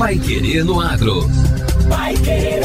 Pai 0.00 0.18
Querer 0.18 0.64
no 0.64 0.80
Agro. 0.80 1.28
Pai 1.86 2.14
Querer. 2.14 2.62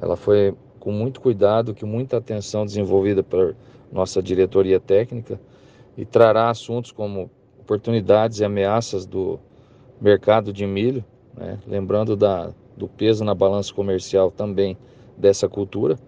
ela 0.00 0.16
foi 0.16 0.54
com 0.80 0.90
muito 0.90 1.20
cuidado, 1.20 1.74
com 1.74 1.86
muita 1.86 2.16
atenção 2.16 2.64
desenvolvida 2.66 3.22
por 3.22 3.54
nossa 3.92 4.22
diretoria 4.22 4.80
técnica 4.80 5.40
e 5.96 6.04
trará 6.04 6.50
assuntos 6.50 6.90
como 6.90 7.30
oportunidades 7.60 8.40
e 8.40 8.44
ameaças 8.44 9.06
do 9.06 9.38
mercado 10.00 10.52
de 10.52 10.66
milho, 10.66 11.04
né? 11.36 11.58
lembrando 11.66 12.16
da, 12.16 12.52
do 12.76 12.88
peso 12.88 13.24
na 13.24 13.34
balança 13.34 13.72
comercial 13.72 14.30
também 14.30 14.76
dessa 15.16 15.48
cultura, 15.48 15.98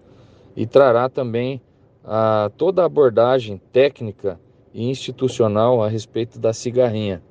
e 0.55 0.65
trará 0.65 1.07
também 1.07 1.61
a, 2.03 2.51
toda 2.57 2.81
a 2.81 2.85
abordagem 2.85 3.61
técnica 3.71 4.39
e 4.73 4.89
institucional 4.89 5.81
a 5.81 5.87
respeito 5.87 6.37
da 6.37 6.51
cigarrinha. 6.51 7.21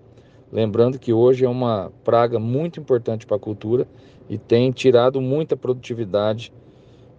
Lembrando 0.54 1.00
que 1.00 1.12
hoje 1.12 1.44
é 1.44 1.48
uma 1.48 1.90
praga 2.04 2.38
muito 2.38 2.78
importante 2.78 3.26
para 3.26 3.36
a 3.36 3.40
cultura 3.40 3.88
e 4.30 4.38
tem 4.38 4.70
tirado 4.70 5.20
muita 5.20 5.56
produtividade 5.56 6.52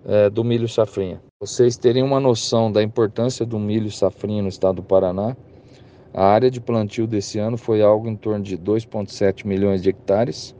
é, 0.05 0.29
do 0.29 0.41
milho 0.41 0.69
safrinha. 0.69 1.21
Vocês 1.41 1.75
terem 1.75 2.01
uma 2.01 2.17
noção 2.17 2.71
da 2.71 2.81
importância 2.81 3.45
do 3.45 3.59
milho 3.59 3.91
safrinha 3.91 4.41
no 4.41 4.47
estado 4.47 4.77
do 4.77 4.83
Paraná, 4.83 5.35
a 6.13 6.25
área 6.27 6.49
de 6.49 6.61
plantio 6.61 7.05
desse 7.05 7.37
ano 7.37 7.57
foi 7.57 7.81
algo 7.81 8.07
em 8.07 8.15
torno 8.15 8.41
de 8.41 8.57
2,7 8.57 9.45
milhões 9.45 9.83
de 9.83 9.89
hectares. 9.89 10.55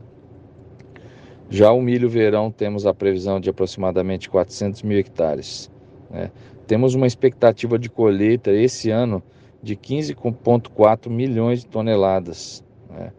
Já 1.49 1.71
o 1.71 1.81
milho 1.81 2.09
verão 2.09 2.51
temos 2.51 2.85
a 2.85 2.93
previsão 2.93 3.39
de 3.39 3.49
aproximadamente 3.49 4.29
400 4.29 4.81
mil 4.81 4.99
hectares. 4.99 5.71
Né? 6.09 6.29
Temos 6.67 6.93
uma 6.93 7.07
expectativa 7.07 7.79
de 7.79 7.89
colheita 7.89 8.51
esse 8.51 8.89
ano 8.89 9.23
de 9.63 9.77
15,4 9.77 11.09
milhões 11.09 11.61
de 11.61 11.67
toneladas. 11.67 12.64
Né? 12.95 13.11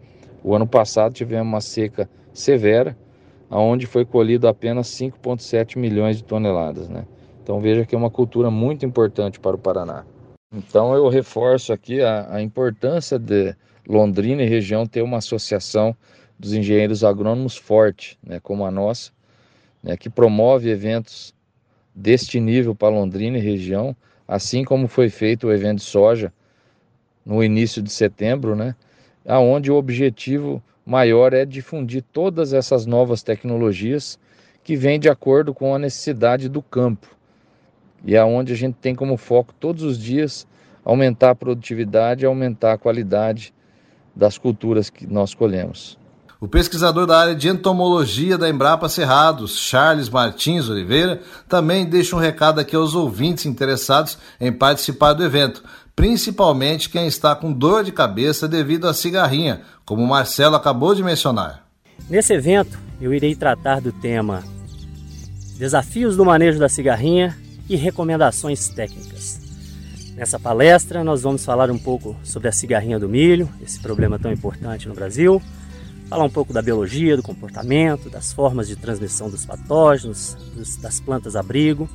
O 0.42 0.54
ano 0.54 0.66
passado 0.66 1.12
tivemos 1.12 1.46
uma 1.46 1.60
seca 1.60 2.08
severa, 2.32 2.96
onde 3.50 3.86
foi 3.86 4.04
colhido 4.04 4.48
apenas 4.48 4.88
5,7 4.88 5.78
milhões 5.78 6.16
de 6.16 6.24
toneladas. 6.24 6.88
Né? 6.88 7.04
Então 7.42 7.60
veja 7.60 7.84
que 7.84 7.94
é 7.94 7.98
uma 7.98 8.10
cultura 8.10 8.50
muito 8.50 8.84
importante 8.84 9.38
para 9.38 9.56
o 9.56 9.58
Paraná. 9.58 10.04
Então 10.52 10.94
eu 10.94 11.08
reforço 11.08 11.72
aqui 11.72 12.00
a, 12.00 12.36
a 12.36 12.42
importância 12.42 13.18
de 13.18 13.54
Londrina 13.88 14.42
e 14.42 14.48
região 14.48 14.86
ter 14.86 15.02
uma 15.02 15.18
associação 15.18 15.96
dos 16.38 16.52
engenheiros 16.52 17.04
agrônomos 17.04 17.56
forte, 17.56 18.18
né, 18.22 18.40
como 18.40 18.64
a 18.64 18.70
nossa, 18.70 19.10
né, 19.82 19.96
que 19.96 20.10
promove 20.10 20.68
eventos 20.68 21.34
deste 21.94 22.38
nível 22.40 22.74
para 22.74 22.94
Londrina 22.94 23.38
e 23.38 23.40
região, 23.40 23.96
assim 24.28 24.64
como 24.64 24.86
foi 24.86 25.08
feito 25.08 25.46
o 25.46 25.52
evento 25.52 25.78
de 25.78 25.84
soja 25.84 26.32
no 27.24 27.42
início 27.42 27.80
de 27.80 27.90
setembro, 27.90 28.54
né, 28.54 28.74
aonde 29.26 29.70
o 29.70 29.76
objetivo 29.76 30.62
maior 30.84 31.32
é 31.32 31.44
difundir 31.44 32.04
todas 32.12 32.52
essas 32.52 32.86
novas 32.86 33.22
tecnologias 33.22 34.18
que 34.62 34.76
vêm 34.76 34.98
de 34.98 35.08
acordo 35.08 35.52
com 35.52 35.74
a 35.74 35.78
necessidade 35.78 36.48
do 36.48 36.62
campo. 36.62 37.08
E 38.04 38.16
aonde 38.16 38.52
é 38.52 38.54
a 38.54 38.58
gente 38.58 38.76
tem 38.80 38.94
como 38.94 39.16
foco 39.16 39.52
todos 39.58 39.82
os 39.82 39.98
dias 39.98 40.46
aumentar 40.84 41.30
a 41.30 41.34
produtividade 41.34 42.24
e 42.24 42.26
aumentar 42.26 42.74
a 42.74 42.78
qualidade 42.78 43.52
das 44.14 44.38
culturas 44.38 44.88
que 44.88 45.06
nós 45.06 45.34
colhemos. 45.34 45.98
O 46.38 46.46
pesquisador 46.46 47.06
da 47.06 47.18
área 47.18 47.34
de 47.34 47.48
entomologia 47.48 48.36
da 48.36 48.48
Embrapa 48.48 48.88
Cerrados, 48.88 49.58
Charles 49.58 50.08
Martins 50.08 50.68
Oliveira, 50.68 51.20
também 51.48 51.86
deixa 51.86 52.14
um 52.14 52.18
recado 52.18 52.60
aqui 52.60 52.76
aos 52.76 52.94
ouvintes 52.94 53.46
interessados 53.46 54.18
em 54.38 54.52
participar 54.52 55.14
do 55.14 55.24
evento, 55.24 55.64
principalmente 55.96 56.90
quem 56.90 57.06
está 57.06 57.34
com 57.34 57.50
dor 57.50 57.82
de 57.82 57.90
cabeça 57.90 58.46
devido 58.46 58.86
à 58.86 58.92
cigarrinha, 58.92 59.62
como 59.86 60.06
Marcelo 60.06 60.54
acabou 60.54 60.94
de 60.94 61.02
mencionar. 61.02 61.66
Nesse 62.10 62.34
evento, 62.34 62.78
eu 63.00 63.14
irei 63.14 63.34
tratar 63.34 63.80
do 63.80 63.90
tema 63.90 64.44
Desafios 65.56 66.18
do 66.18 66.24
manejo 66.24 66.58
da 66.58 66.68
cigarrinha 66.68 67.34
e 67.66 67.76
recomendações 67.76 68.68
técnicas. 68.68 69.40
Nessa 70.14 70.38
palestra, 70.38 71.02
nós 71.02 71.22
vamos 71.22 71.46
falar 71.46 71.70
um 71.70 71.78
pouco 71.78 72.14
sobre 72.22 72.48
a 72.48 72.52
cigarrinha 72.52 72.98
do 72.98 73.08
milho, 73.08 73.48
esse 73.62 73.80
problema 73.80 74.18
tão 74.18 74.30
importante 74.30 74.86
no 74.86 74.94
Brasil, 74.94 75.40
falar 76.10 76.24
um 76.24 76.30
pouco 76.30 76.52
da 76.52 76.60
biologia, 76.60 77.16
do 77.16 77.22
comportamento, 77.22 78.10
das 78.10 78.34
formas 78.34 78.68
de 78.68 78.76
transmissão 78.76 79.30
dos 79.30 79.46
patógenos, 79.46 80.36
dos, 80.54 80.76
das 80.76 81.00
plantas 81.00 81.34
abrigo. 81.34 81.88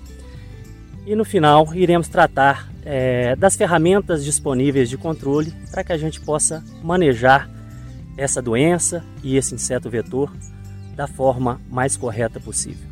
E 1.06 1.16
no 1.16 1.24
final, 1.24 1.74
iremos 1.76 2.08
tratar 2.08 2.71
é, 2.84 3.36
das 3.36 3.56
ferramentas 3.56 4.24
disponíveis 4.24 4.90
de 4.90 4.98
controle 4.98 5.54
para 5.72 5.84
que 5.84 5.92
a 5.92 5.98
gente 5.98 6.22
possa 6.22 6.64
manejar 6.84 7.50
essa 8.18 8.42
doença 8.42 9.04
e 9.24 9.38
esse 9.38 9.54
inseto 9.56 9.90
vetor 9.90 10.32
da 10.96 11.08
forma 11.08 11.60
mais 11.70 11.98
correta 11.98 12.40
possível. 12.40 12.90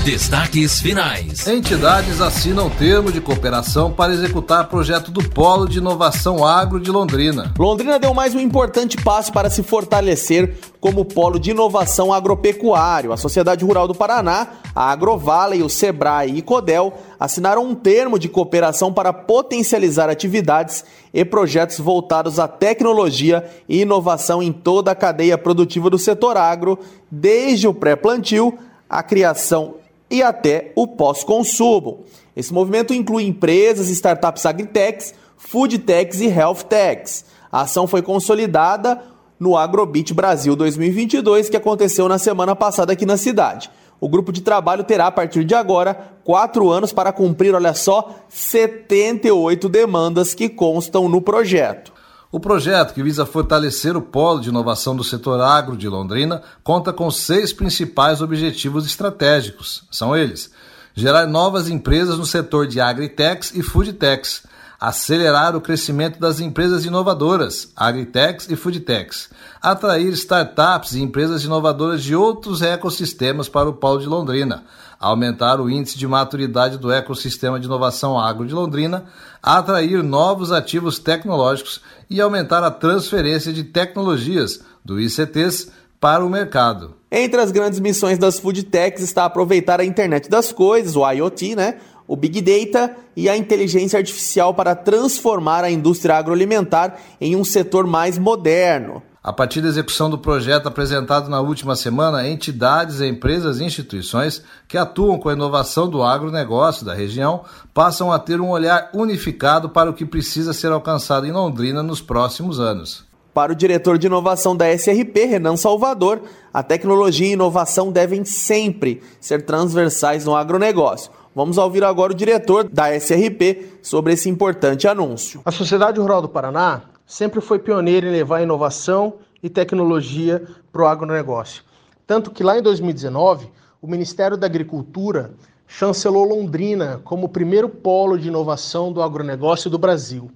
Destaques 0.08 0.80
finais. 0.80 1.46
Entidades 1.48 2.22
assinam 2.22 2.70
termo 2.70 3.12
de 3.12 3.20
cooperação 3.20 3.92
para 3.92 4.14
executar 4.14 4.70
projeto 4.70 5.12
do 5.12 5.22
Polo 5.30 5.68
de 5.68 5.80
Inovação 5.80 6.46
Agro 6.46 6.80
de 6.80 6.90
Londrina. 6.90 7.54
Londrina 7.60 8.00
deu 8.00 8.14
mais 8.14 8.34
um 8.34 8.40
importante 8.40 8.96
passo 8.96 9.34
para 9.34 9.50
se 9.50 9.62
fortalecer 9.62 10.60
como 10.80 11.04
polo 11.04 11.38
de 11.38 11.52
inovação 11.52 12.14
agropecuário. 12.14 13.12
A 13.12 13.18
Sociedade 13.18 13.66
Rural 13.66 13.86
do 13.86 13.94
Paraná, 13.94 14.48
a 14.74 14.90
Agrovale, 14.94 15.62
o 15.62 15.68
Sebrae 15.68 16.38
e 16.38 16.42
Codel 16.42 16.94
assinaram 17.20 17.66
um 17.66 17.76
termo 17.76 18.18
de 18.18 18.30
cooperação 18.30 18.94
para 18.94 19.12
potencializar 19.12 20.10
atividades 20.10 20.86
e 21.14 21.26
projetos 21.26 21.80
voltados 21.82 22.40
à 22.40 22.48
tecnologia 22.48 23.44
e 23.68 23.82
inovação 23.82 24.42
em 24.42 24.54
toda 24.54 24.90
a 24.90 24.96
cadeia 24.96 25.38
produtiva 25.38 25.90
do 25.90 26.00
setor 26.00 26.38
agro, 26.38 26.80
desde 27.12 27.68
o 27.68 27.74
pré-plantio, 27.74 28.58
a 28.90 29.04
criação 29.04 29.76
e 30.10 30.24
até 30.24 30.72
o 30.76 30.88
pós-consumo. 30.88 32.04
Esse 32.36 32.54
movimento 32.54 32.94
inclui 32.94 33.24
empresas, 33.26 33.90
startups 33.90 34.46
agritechs, 34.46 35.14
foodtechs 35.38 36.22
e 36.22 36.28
healthtechs. 36.28 37.26
A 37.52 37.62
ação 37.62 37.88
foi 37.88 38.02
consolidada 38.02 39.02
no 39.40 39.56
Agrobit 39.56 40.14
Brasil 40.14 40.56
2022, 40.56 41.50
que 41.50 41.58
aconteceu 41.58 42.08
na 42.08 42.18
semana 42.18 42.56
passada 42.56 42.94
aqui 42.94 43.06
na 43.06 43.18
cidade. 43.18 43.70
O 44.00 44.08
grupo 44.08 44.32
de 44.32 44.42
trabalho 44.42 44.84
terá, 44.84 45.08
a 45.08 45.12
partir 45.12 45.44
de 45.44 45.56
agora, 45.56 46.14
quatro 46.24 46.70
anos 46.70 46.94
para 46.94 47.12
cumprir, 47.12 47.56
olha 47.56 47.74
só, 47.74 48.16
78 48.30 49.68
demandas 49.68 50.36
que 50.36 50.48
constam 50.48 51.10
no 51.10 51.22
projeto. 51.22 51.97
O 52.30 52.40
projeto, 52.40 52.94
que 52.94 53.02
visa 53.02 53.26
fortalecer 53.26 53.96
o 53.96 54.02
polo 54.02 54.42
de 54.42 54.50
inovação 54.50 54.96
do 54.96 55.04
setor 55.04 55.40
agro 55.40 55.78
de 55.78 55.88
Londrina, 55.88 56.42
conta 56.62 56.92
com 56.92 57.10
seis 57.10 57.54
principais 57.54 58.22
objetivos 58.22 58.86
estratégicos. 58.86 59.86
São 59.90 60.16
eles: 60.16 60.52
gerar 60.94 61.26
novas 61.26 61.70
empresas 61.70 62.18
no 62.18 62.26
setor 62.26 62.68
de 62.68 62.82
agritechs 62.82 63.56
e 63.56 63.64
foodtechs, 63.64 64.44
acelerar 64.80 65.56
o 65.56 65.62
crescimento 65.62 66.20
das 66.20 66.40
empresas 66.40 66.86
inovadoras, 66.86 67.72
agritechs 67.76 68.50
e 68.50 68.56
foodtechs, 68.56 69.30
atrair 69.62 70.14
startups 70.14 70.94
e 70.94 71.02
empresas 71.02 71.44
inovadoras 71.44 72.04
de 72.04 72.16
outros 72.16 72.62
ecossistemas 72.62 73.50
para 73.50 73.70
o 73.70 73.74
polo 73.74 74.00
de 74.00 74.06
Londrina, 74.06 74.66
aumentar 75.00 75.60
o 75.60 75.70
índice 75.70 75.98
de 75.98 76.08
maturidade 76.08 76.78
do 76.78 76.92
ecossistema 76.92 77.60
de 77.60 77.66
inovação 77.66 78.20
agro 78.20 78.46
de 78.46 78.54
Londrina, 78.54 79.06
atrair 79.42 80.04
novos 80.04 80.52
ativos 80.52 81.00
tecnológicos 81.00 81.82
e 82.10 82.22
aumentar 82.22 82.64
a 82.64 82.72
transferência 82.72 83.52
de 83.52 83.64
tecnologias 83.64 84.62
do 84.84 85.00
ICTs 85.00 85.72
para 86.00 86.24
o 86.24 86.30
mercado. 86.30 86.96
Entre 87.12 87.40
as 87.40 87.52
grandes 87.52 87.80
missões 87.80 88.18
das 88.18 88.38
food 88.38 88.64
techs 88.64 89.02
está 89.02 89.26
aproveitar 89.26 89.80
a 89.80 89.86
internet 89.86 90.30
das 90.30 90.52
coisas, 90.52 90.96
o 90.96 91.10
IoT, 91.10 91.56
né? 91.56 91.78
O 92.08 92.16
Big 92.16 92.42
Data 92.42 92.96
e 93.16 93.28
a 93.28 93.36
inteligência 93.36 94.00
artificial 94.00 94.54
para 94.54 94.74
transformar 94.76 95.64
a 95.64 95.70
indústria 95.70 96.16
agroalimentar 96.16 96.98
em 97.20 97.36
um 97.36 97.44
setor 97.44 97.86
mais 97.86 98.18
moderno. 98.18 99.04
A 99.28 99.34
partir 99.34 99.60
da 99.60 99.68
execução 99.68 100.10
do 100.10 100.18
projeto 100.18 100.68
apresentado 100.68 101.30
na 101.30 101.42
última 101.42 101.76
semana, 101.76 102.26
entidades, 102.26 103.02
empresas 103.02 103.60
e 103.60 103.66
instituições 103.66 104.42
que 104.70 104.78
atuam 104.78 105.20
com 105.20 105.28
a 105.28 105.34
inovação 105.34 105.90
do 105.90 106.02
agronegócio 106.02 106.86
da 106.86 106.94
região 106.94 107.44
passam 107.74 108.10
a 108.10 108.18
ter 108.18 108.40
um 108.40 108.50
olhar 108.50 108.90
unificado 108.94 109.68
para 109.68 109.90
o 109.90 109.94
que 109.94 110.06
precisa 110.06 110.54
ser 110.54 110.72
alcançado 110.72 111.26
em 111.26 111.34
Londrina 111.34 111.84
nos 111.84 112.00
próximos 112.00 112.58
anos. 112.58 113.06
Para 113.34 113.52
o 113.52 113.56
diretor 113.56 113.98
de 113.98 114.08
inovação 114.08 114.56
da 114.56 114.72
SRP, 114.72 115.26
Renan 115.26 115.58
Salvador, 115.58 116.22
a 116.54 116.64
tecnologia 116.64 117.28
e 117.28 117.34
inovação 117.34 117.92
devem 117.92 118.24
sempre 118.24 119.02
ser 119.20 119.46
transversais 119.46 120.24
no 120.24 120.36
agronegócio. 120.36 121.12
Vamos 121.38 121.60
ouvir 121.60 121.84
agora 121.84 122.14
o 122.14 122.16
diretor 122.16 122.68
da 122.68 122.90
SRP 123.00 123.78
sobre 123.84 124.14
esse 124.14 124.28
importante 124.28 124.88
anúncio. 124.88 125.40
A 125.46 125.52
Sociedade 125.52 126.00
Rural 126.00 126.20
do 126.20 126.28
Paraná 126.28 126.82
sempre 127.06 127.42
foi 127.42 127.60
pioneira 127.60 128.08
em 128.08 128.12
levar 128.12 128.42
inovação 128.42 129.18
e 129.44 129.48
tecnologia 129.48 130.48
para 130.72 130.82
o 130.82 130.88
agronegócio. 130.88 131.62
Tanto 132.08 132.32
que 132.32 132.42
lá 132.42 132.58
em 132.58 132.62
2019, 132.64 133.52
o 133.80 133.86
Ministério 133.86 134.36
da 134.36 134.48
Agricultura 134.48 135.30
chancelou 135.68 136.24
Londrina 136.24 137.02
como 137.04 137.28
o 137.28 137.30
primeiro 137.30 137.70
polo 137.70 138.18
de 138.18 138.30
inovação 138.30 138.92
do 138.92 139.04
agronegócio 139.04 139.70
do 139.70 139.78
Brasil. 139.78 140.32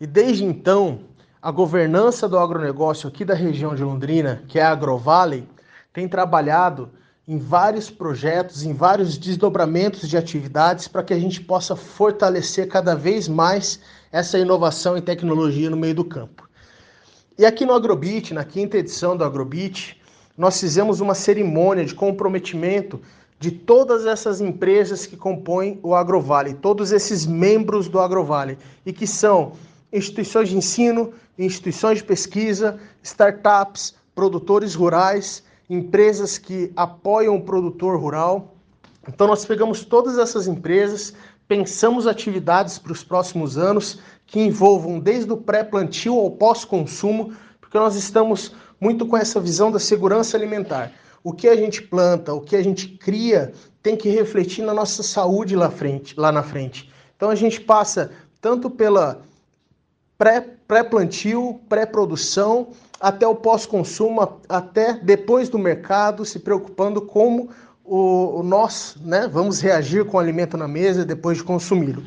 E 0.00 0.06
desde 0.06 0.44
então, 0.44 1.00
a 1.42 1.50
governança 1.50 2.28
do 2.28 2.38
agronegócio 2.38 3.08
aqui 3.08 3.24
da 3.24 3.34
região 3.34 3.74
de 3.74 3.82
Londrina, 3.82 4.44
que 4.46 4.60
é 4.60 4.62
a 4.62 4.70
AgroValley, 4.70 5.44
tem 5.92 6.06
trabalhado 6.06 6.88
em 7.28 7.38
vários 7.38 7.90
projetos, 7.90 8.62
em 8.62 8.72
vários 8.72 9.18
desdobramentos 9.18 10.08
de 10.08 10.16
atividades 10.16 10.86
para 10.86 11.02
que 11.02 11.12
a 11.12 11.18
gente 11.18 11.40
possa 11.40 11.74
fortalecer 11.74 12.68
cada 12.68 12.94
vez 12.94 13.26
mais 13.26 13.80
essa 14.12 14.38
inovação 14.38 14.96
e 14.96 15.02
tecnologia 15.02 15.68
no 15.68 15.76
meio 15.76 15.94
do 15.94 16.04
campo. 16.04 16.48
E 17.36 17.44
aqui 17.44 17.66
no 17.66 17.74
Agrobit, 17.74 18.32
na 18.32 18.44
quinta 18.44 18.78
edição 18.78 19.16
do 19.16 19.24
Agrobit, 19.24 20.00
nós 20.38 20.60
fizemos 20.60 21.00
uma 21.00 21.14
cerimônia 21.14 21.84
de 21.84 21.94
comprometimento 21.94 23.00
de 23.40 23.50
todas 23.50 24.06
essas 24.06 24.40
empresas 24.40 25.04
que 25.04 25.16
compõem 25.16 25.80
o 25.82 25.94
Agrovale, 25.94 26.54
todos 26.54 26.92
esses 26.92 27.26
membros 27.26 27.88
do 27.88 27.98
Agrovale, 27.98 28.56
e 28.86 28.92
que 28.92 29.06
são 29.06 29.52
instituições 29.92 30.48
de 30.48 30.56
ensino, 30.56 31.12
instituições 31.36 31.98
de 31.98 32.04
pesquisa, 32.04 32.78
startups, 33.02 33.94
produtores 34.14 34.74
rurais, 34.74 35.42
empresas 35.68 36.38
que 36.38 36.72
apoiam 36.76 37.36
o 37.36 37.42
produtor 37.42 37.98
rural. 37.98 38.54
Então 39.08 39.26
nós 39.26 39.44
pegamos 39.44 39.84
todas 39.84 40.18
essas 40.18 40.46
empresas, 40.46 41.14
pensamos 41.46 42.06
atividades 42.06 42.78
para 42.78 42.92
os 42.92 43.02
próximos 43.02 43.56
anos 43.56 43.98
que 44.26 44.40
envolvam 44.40 44.98
desde 44.98 45.32
o 45.32 45.36
pré-plantio 45.36 46.14
ao 46.14 46.30
pós-consumo, 46.30 47.32
porque 47.60 47.78
nós 47.78 47.94
estamos 47.94 48.54
muito 48.80 49.06
com 49.06 49.16
essa 49.16 49.40
visão 49.40 49.70
da 49.70 49.78
segurança 49.78 50.36
alimentar. 50.36 50.92
O 51.22 51.32
que 51.32 51.48
a 51.48 51.56
gente 51.56 51.82
planta, 51.82 52.32
o 52.32 52.40
que 52.40 52.54
a 52.54 52.62
gente 52.62 52.88
cria, 52.88 53.52
tem 53.82 53.96
que 53.96 54.08
refletir 54.08 54.64
na 54.64 54.74
nossa 54.74 55.02
saúde 55.02 55.56
lá, 55.56 55.70
frente, 55.70 56.14
lá 56.18 56.30
na 56.30 56.42
frente. 56.42 56.90
Então 57.16 57.30
a 57.30 57.34
gente 57.34 57.60
passa 57.60 58.10
tanto 58.40 58.68
pela 58.68 59.22
pré-plantio, 60.18 61.60
pré 61.68 61.84
pré-produção, 61.84 62.68
até 63.00 63.26
o 63.26 63.34
pós-consumo, 63.34 64.40
até 64.48 64.94
depois 64.94 65.48
do 65.48 65.58
mercado, 65.58 66.24
se 66.24 66.38
preocupando 66.38 67.02
como 67.02 67.50
o, 67.84 68.40
o 68.40 68.42
nós 68.42 68.96
né, 69.00 69.28
vamos 69.30 69.60
reagir 69.60 70.04
com 70.04 70.16
o 70.16 70.20
alimento 70.20 70.56
na 70.56 70.66
mesa 70.66 71.04
depois 71.04 71.38
de 71.38 71.44
consumi-lo. 71.44 72.02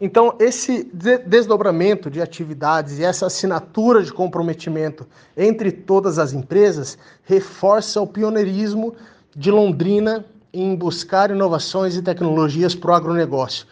Então, 0.00 0.34
esse 0.40 0.90
desdobramento 1.24 2.10
de 2.10 2.20
atividades 2.20 2.98
e 2.98 3.04
essa 3.04 3.26
assinatura 3.26 4.02
de 4.02 4.12
comprometimento 4.12 5.06
entre 5.36 5.70
todas 5.70 6.18
as 6.18 6.32
empresas 6.32 6.98
reforça 7.22 8.00
o 8.00 8.06
pioneirismo 8.06 8.96
de 9.36 9.48
Londrina 9.52 10.24
em 10.52 10.74
buscar 10.74 11.30
inovações 11.30 11.94
e 11.94 12.02
tecnologias 12.02 12.74
para 12.74 12.90
o 12.90 12.94
agronegócio. 12.94 13.64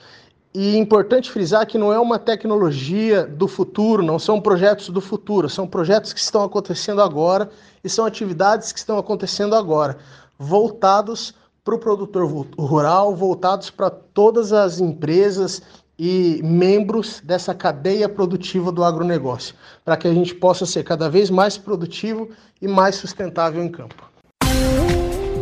E 0.53 0.75
é 0.75 0.79
importante 0.79 1.31
frisar 1.31 1.65
que 1.65 1.79
não 1.79 1.93
é 1.93 1.99
uma 2.01 2.19
tecnologia 2.19 3.25
do 3.25 3.47
futuro, 3.47 4.03
não 4.03 4.19
são 4.19 4.41
projetos 4.41 4.89
do 4.89 5.01
futuro, 5.01 5.49
são 5.49 5.65
projetos 5.65 6.13
que 6.13 6.19
estão 6.19 6.43
acontecendo 6.43 7.01
agora 7.01 7.49
e 7.85 7.89
são 7.89 8.05
atividades 8.05 8.73
que 8.73 8.81
estão 8.81 8.99
acontecendo 8.99 9.55
agora, 9.55 9.99
voltados 10.37 11.33
para 11.63 11.77
o 11.77 11.79
produtor 11.79 12.27
rural, 12.59 13.15
voltados 13.15 13.71
para 13.71 13.91
todas 13.91 14.53
as 14.53 14.81
empresas 14.81 15.63
e 15.97 16.41
membros 16.43 17.21
dessa 17.21 17.55
cadeia 17.55 18.09
produtiva 18.09 18.73
do 18.73 18.83
agronegócio, 18.83 19.55
para 19.85 19.97
que 19.97 20.09
a 20.09 20.13
gente 20.13 20.35
possa 20.35 20.67
ser 20.67 20.83
cada 20.83 21.09
vez 21.09 21.31
mais 21.31 21.57
produtivo 21.57 22.29
e 22.61 22.67
mais 22.67 22.97
sustentável 22.97 23.63
em 23.63 23.69
campo. 23.69 24.10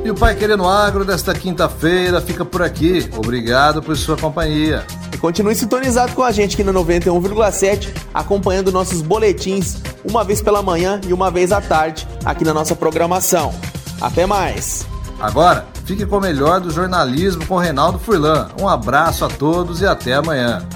E 0.09 0.11
o 0.11 0.15
Pai 0.15 0.35
Querendo 0.35 0.67
Agro 0.67 1.05
desta 1.05 1.35
quinta-feira 1.35 2.19
fica 2.23 2.43
por 2.43 2.63
aqui. 2.63 3.07
Obrigado 3.15 3.83
por 3.83 3.95
sua 3.95 4.17
companhia. 4.17 4.83
E 5.13 5.19
continue 5.19 5.55
sintonizado 5.55 6.15
com 6.15 6.23
a 6.23 6.33
gente 6.33 6.55
aqui 6.55 6.65
na 6.65 6.73
91,7, 6.73 7.91
acompanhando 8.15 8.73
nossos 8.73 9.03
boletins 9.03 9.77
uma 10.09 10.25
vez 10.25 10.41
pela 10.41 10.63
manhã 10.63 10.99
e 11.07 11.13
uma 11.13 11.31
vez 11.31 11.53
à 11.53 11.61
tarde 11.61 12.09
aqui 12.25 12.43
na 12.43 12.55
nossa 12.55 12.75
programação. 12.75 13.55
Até 14.01 14.25
mais! 14.25 14.87
Agora, 15.21 15.67
fique 15.85 16.07
com 16.07 16.17
o 16.17 16.21
melhor 16.23 16.59
do 16.59 16.71
jornalismo 16.71 17.45
com 17.45 17.59
Reinaldo 17.59 17.99
Furlan. 17.99 18.49
Um 18.59 18.67
abraço 18.67 19.27
a 19.27 19.29
todos 19.29 19.83
e 19.83 19.87
até 19.87 20.15
amanhã. 20.15 20.67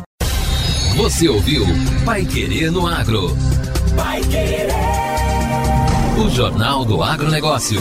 Você 0.94 1.26
ouviu 1.26 1.64
Pai 2.04 2.26
Querer 2.26 2.70
no 2.70 2.86
Agro. 2.86 3.34
Pai 3.96 4.20
Querer. 4.20 4.68
O 6.18 6.28
Jornal 6.28 6.84
do 6.84 7.02
Agronegócio. 7.02 7.80